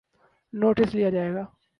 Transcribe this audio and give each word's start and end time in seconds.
Notice 0.53 0.95
لیا 0.95 1.09
جائے 1.09 1.33
گا۔ 1.33 1.43